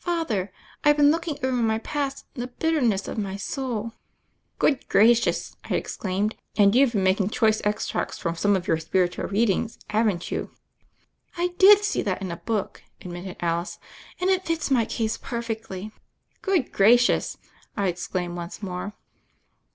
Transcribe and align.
"Father, 0.00 0.52
I've 0.84 0.98
been 0.98 1.10
looking 1.10 1.38
over 1.42 1.50
my 1.56 1.78
past 1.78 2.26
in 2.34 2.42
the 2.42 2.48
bitterness 2.48 3.08
of 3.08 3.16
my 3.16 3.36
soul." 3.36 3.94
"Good 4.58 4.86
gracious 4.90 5.56
1" 5.64 5.72
I 5.72 5.76
exclaimed: 5.78 6.36
"and 6.58 6.74
you've 6.74 6.92
been 6.92 7.02
making 7.02 7.30
choice 7.30 7.62
extracts 7.64 8.18
from 8.18 8.34
some 8.36 8.54
of 8.54 8.68
your 8.68 8.76
spiritual 8.80 9.28
readings, 9.28 9.78
haven't 9.88 10.30
you?" 10.30 10.50
"I 11.38 11.54
did 11.56 11.78
see 11.84 12.02
that 12.02 12.20
in 12.20 12.30
a 12.30 12.36
book," 12.36 12.82
admitted 13.00 13.38
Alice, 13.40 13.78
"and 14.20 14.28
it 14.28 14.44
fits 14.44 14.70
my 14.70 14.84
case 14.84 15.16
perfectly." 15.16 15.90
"Good 16.42 16.70
gracious!" 16.70 17.38
I 17.74 17.86
exclaimed 17.86 18.36
once 18.36 18.62
more. 18.62 18.92